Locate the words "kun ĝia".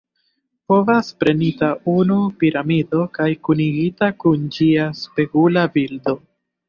4.25-4.87